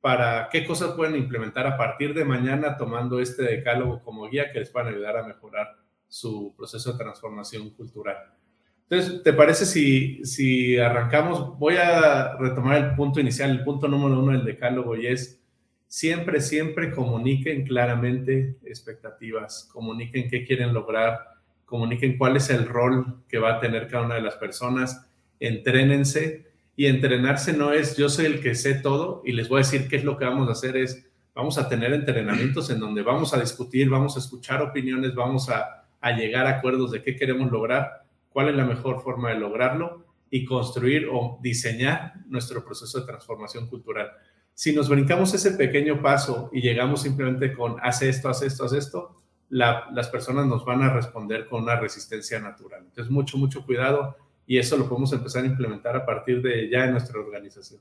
[0.00, 4.60] para qué cosas pueden implementar a partir de mañana tomando este decálogo como guía que
[4.60, 5.76] les puedan ayudar a mejorar
[6.08, 8.16] su proceso de transformación cultural.
[8.88, 11.58] Entonces, ¿te parece si, si arrancamos?
[11.58, 15.41] Voy a retomar el punto inicial, el punto número uno del decálogo y es
[15.92, 21.18] siempre, siempre comuniquen claramente expectativas, comuniquen qué quieren lograr,
[21.66, 25.06] comuniquen cuál es el rol que va a tener cada una de las personas,
[25.38, 29.64] entrénense y entrenarse no es yo soy el que sé todo y les voy a
[29.66, 33.02] decir qué es lo que vamos a hacer, es vamos a tener entrenamientos en donde
[33.02, 37.16] vamos a discutir, vamos a escuchar opiniones, vamos a, a llegar a acuerdos de qué
[37.16, 42.98] queremos lograr, cuál es la mejor forma de lograrlo y construir o diseñar nuestro proceso
[42.98, 44.10] de transformación cultural.
[44.54, 48.78] Si nos brincamos ese pequeño paso y llegamos simplemente con hace esto, hace esto, hace
[48.78, 49.16] esto,
[49.48, 52.82] las personas nos van a responder con una resistencia natural.
[52.84, 56.84] Entonces, mucho, mucho cuidado y eso lo podemos empezar a implementar a partir de ya
[56.84, 57.80] en nuestra organización.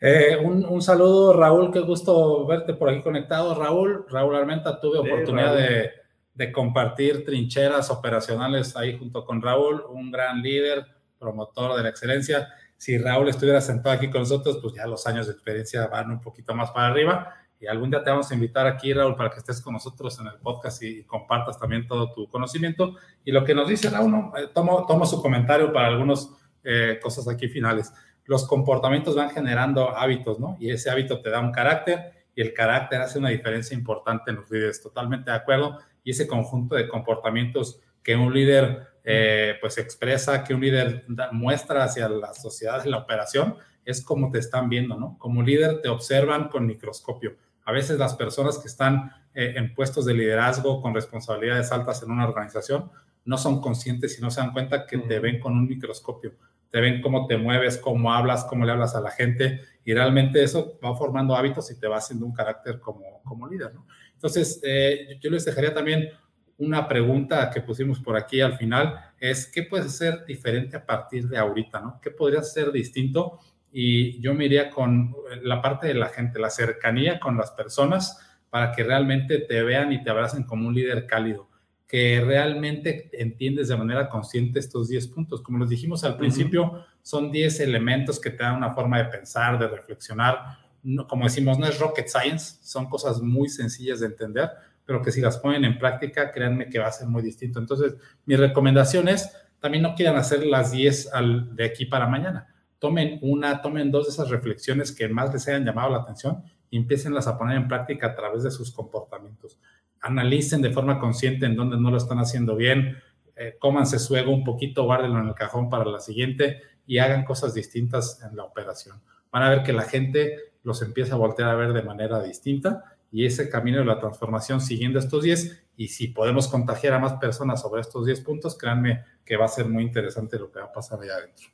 [0.00, 3.54] Eh, un, saludo, Raúl, qué gusto verte por aquí conectado.
[3.54, 5.90] Raúl, Raúl Armenta, tuve oportunidad de,
[6.34, 10.86] de, compartir trincheras operacionales ahí junto con Raúl, un gran líder,
[11.18, 12.48] promotor de la excelencia.
[12.78, 16.20] Si Raúl estuviera sentado aquí con nosotros, pues ya los años de experiencia van un
[16.20, 19.38] poquito más para arriba y algún día te vamos a invitar aquí, Raúl, para que
[19.38, 22.94] estés con nosotros en el podcast y, compartas también todo tu conocimiento.
[23.24, 24.32] Y lo que nos dice Raúl, ¿no?
[24.36, 26.30] Eh, tomo, tomo, su comentario para algunas
[26.62, 27.92] eh, cosas aquí finales.
[28.26, 30.56] Los comportamientos van generando hábitos, ¿no?
[30.60, 34.36] Y ese hábito te da un carácter y el carácter hace una diferencia importante en
[34.36, 34.80] los líderes.
[34.80, 35.78] Totalmente de acuerdo.
[36.04, 41.84] Y ese conjunto de comportamientos que un líder eh, pues expresa, que un líder muestra
[41.84, 45.16] hacia la sociedad en la operación, es cómo te están viendo, ¿no?
[45.18, 47.36] Como líder te observan con microscopio.
[47.64, 52.10] A veces las personas que están eh, en puestos de liderazgo con responsabilidades altas en
[52.10, 52.90] una organización
[53.24, 56.34] no son conscientes y no se dan cuenta que te ven con un microscopio.
[56.70, 60.42] Te ven cómo te mueves, cómo hablas, cómo le hablas a la gente y realmente
[60.42, 63.86] eso va formando hábitos y te va haciendo un carácter como, como líder, ¿no?
[64.12, 66.10] Entonces, eh, yo les dejaría también
[66.58, 71.28] una pregunta que pusimos por aquí al final, es ¿qué puedes hacer diferente a partir
[71.28, 72.00] de ahorita, ¿no?
[72.02, 73.38] ¿Qué podría ser distinto?
[73.72, 78.18] Y yo me iría con la parte de la gente, la cercanía con las personas
[78.50, 81.48] para que realmente te vean y te abracen como un líder cálido,
[81.86, 85.42] que realmente entiendes de manera consciente estos 10 puntos.
[85.42, 89.58] Como les dijimos al principio, son 10 elementos que te dan una forma de pensar,
[89.58, 90.58] de reflexionar.
[91.06, 94.48] como decimos, no es rocket science, son cosas muy sencillas de entender,
[94.88, 97.58] pero que si las ponen en práctica, créanme que va a ser muy distinto.
[97.58, 102.46] Entonces, mi recomendación es, también no quieran hacer las 10 al, de aquí para mañana.
[102.78, 106.78] Tomen una, tomen dos de esas reflexiones que más les hayan llamado la atención y
[106.78, 109.58] empiecenlas a poner en práctica a través de sus comportamientos.
[110.00, 112.96] Analicen de forma consciente en dónde no lo están haciendo bien,
[113.36, 117.26] eh, cómanse su ego un poquito, guárdenlo en el cajón para la siguiente y hagan
[117.26, 119.02] cosas distintas en la operación.
[119.30, 122.97] Van a ver que la gente los empieza a voltear a ver de manera distinta
[123.10, 127.14] y ese camino de la transformación siguiendo estos 10 y si podemos contagiar a más
[127.14, 130.66] personas sobre estos 10 puntos, créanme que va a ser muy interesante lo que va
[130.66, 131.46] a pasar allá adentro.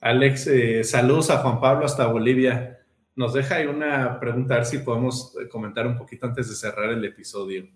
[0.00, 2.80] Alex, eh, saludos a Juan Pablo hasta Bolivia.
[3.14, 6.54] Nos deja ahí una pregunta, a ver si podemos eh, comentar un poquito antes de
[6.54, 7.68] cerrar el episodio.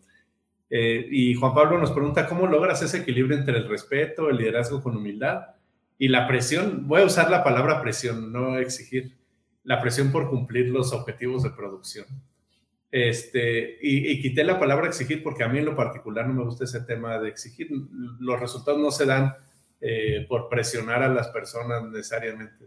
[0.71, 4.83] Eh, y Juan Pablo nos pregunta, ¿cómo logras ese equilibrio entre el respeto, el liderazgo
[4.83, 5.49] con humildad
[5.99, 6.89] y la presión?
[6.89, 9.17] Voy a usar la palabra presión, no exigir,
[9.63, 12.07] la presión por cumplir los objetivos de producción.
[12.97, 16.63] Este, y, quité la palabra exigir porque a mí en lo particular no me gusta
[16.63, 17.69] ese tema de exigir.
[18.21, 19.35] Los resultados no se dan
[19.81, 22.67] eh, por presionar a las personas necesariamente.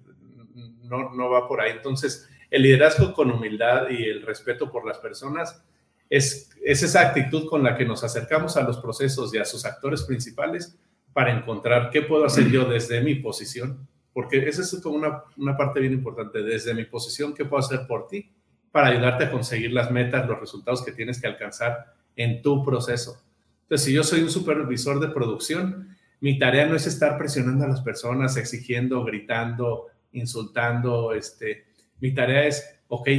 [0.83, 1.71] No, no va por ahí.
[1.71, 5.63] Entonces, el liderazgo con humildad y el respeto por las personas
[6.09, 9.63] es, es esa actitud con la que nos acercamos a los procesos y a sus
[9.63, 10.77] actores principales
[11.13, 13.87] para encontrar qué puedo hacer yo desde mi posición.
[14.11, 16.43] Porque esa es una, una parte bien importante.
[16.43, 18.29] Desde mi posición, ¿qué puedo hacer por ti?
[18.77, 23.19] Para ayudarte a conseguir las metas, los resultados que tienes que alcanzar en tu proceso.
[23.63, 27.69] Entonces, si yo soy un supervisor de producción, mi tarea no es estar presionando a
[27.69, 31.11] las personas, exigiendo, gritando, insultando.
[31.13, 31.65] Este,
[31.99, 33.09] mi tarea es, ok,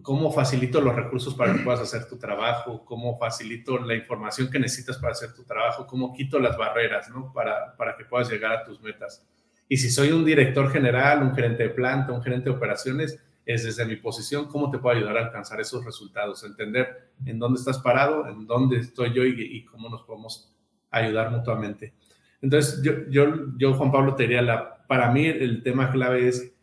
[0.00, 2.82] ¿cómo facilito los recursos para que puedas hacer tu trabajo?
[2.86, 5.86] ¿Cómo facilito la información que necesitas para hacer tu trabajo?
[5.86, 7.30] ¿Cómo quito las barreras ¿no?
[7.34, 9.22] para, para que puedas llegar a tus metas?
[9.68, 13.64] Y si soy un director general, un gerente de planta, un gerente de operaciones, es
[13.64, 17.78] desde mi posición, cómo te puedo ayudar a alcanzar esos resultados, entender en dónde estás
[17.78, 20.54] parado, en dónde estoy yo y, cómo nos podemos
[20.90, 21.94] ayudar mutuamente.
[22.42, 26.54] Entonces, yo, yo, yo, Juan Pablo, te diría, la, para mí el tema clave es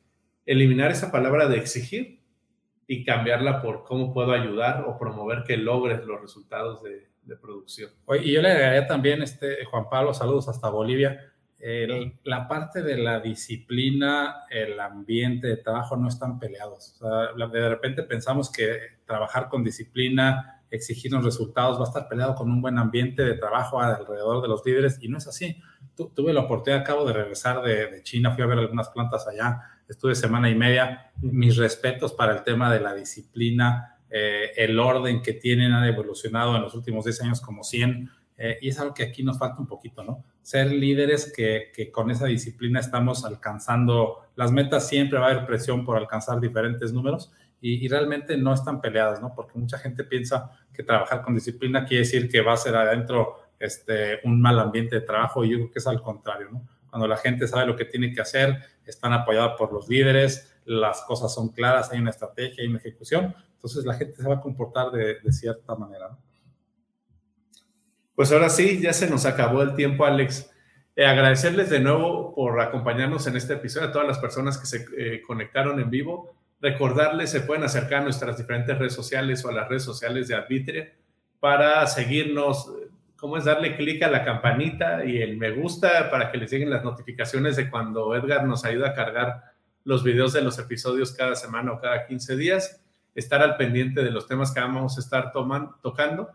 [0.45, 2.19] eliminar esa palabra de exigir
[2.85, 7.07] y cambiarla por cómo puedo ayudar o promover que logres los resultados de,
[7.41, 7.89] producción.
[8.21, 13.19] Y yo le agregaría también, este, Juan Pablo, saludos hasta Bolivia la parte de la
[13.19, 16.99] disciplina, el ambiente de trabajo no están peleados.
[16.99, 22.61] de repente pensamos que trabajar con disciplina, exigirnos resultados, va a estar peleado con un
[22.61, 25.57] buen ambiente de trabajo alrededor de los líderes y no es así.
[25.95, 30.13] tuve la oportunidad, acabo de regresar de, China, fui a ver algunas plantas allá, estuve
[30.13, 31.11] semana y media.
[31.21, 36.55] Mis respetos para el tema de la disciplina, eh, el orden que tienen, han evolucionado
[36.55, 39.59] en los últimos 10 años como 100 eh, y es algo que aquí nos falta
[39.59, 40.23] un poquito, ¿no?
[40.41, 45.85] Ser líderes que, con esa disciplina estamos alcanzando las metas, siempre va a haber presión
[45.85, 49.33] por alcanzar diferentes números y, realmente no están peleadas, ¿no?
[49.33, 53.37] Porque mucha gente piensa que trabajar con disciplina quiere decir que va a ser adentro
[53.57, 56.67] este, un mal ambiente de trabajo y yo creo que es al contrario, ¿no?
[56.89, 61.01] Cuando la gente sabe lo que tiene que hacer, están apoyados por los líderes, las
[61.01, 64.41] cosas son claras, hay una estrategia, hay una ejecución, entonces la gente se va a
[64.41, 66.24] comportar de, de cierta manera, ¿no?
[68.15, 70.49] Pues ahora sí, ya se nos acabó el tiempo, Alex.
[70.95, 74.85] Eh, agradecerles de nuevo por acompañarnos en este episodio, a todas las personas que se
[74.97, 76.33] eh, conectaron en vivo.
[76.61, 80.35] Recordarles, se pueden acercar a nuestras diferentes redes sociales o a las redes sociales de
[80.35, 80.93] Arbitria
[81.41, 82.71] para seguirnos.
[83.17, 86.69] ¿Cómo es darle clic a la campanita y el me gusta para que les lleguen
[86.69, 89.43] las notificaciones de cuando Edgar nos ayuda a cargar
[89.83, 92.81] los videos de los episodios cada semana o cada 15 días?
[93.13, 96.29] Estar al pendiente de los temas que vamos a estar tocando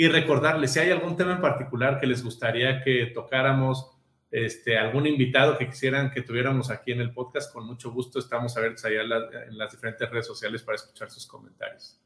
[0.00, 3.90] y recordarles, si hay algún tema en particular que les gustaría que tocáramos,
[4.30, 8.56] este, algún invitado que quisieran que tuviéramos aquí en el podcast, con mucho gusto estamos
[8.56, 12.00] abiertos allá en, las diferentes redes sociales para escuchar sus comentarios.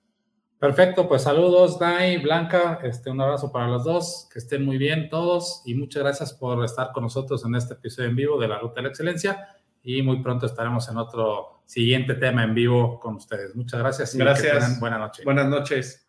[0.58, 5.10] Perfecto, pues saludos, Dai, Blanca, este, un abrazo para los dos, que estén muy bien
[5.10, 8.58] todos y muchas gracias por estar con nosotros en este episodio en vivo de la
[8.58, 9.48] Ruta de la Excelencia
[9.82, 13.54] y muy pronto estaremos en otro siguiente tema en vivo con ustedes.
[13.54, 14.80] Muchas gracias y gracias.
[14.80, 16.01] Buenas noches.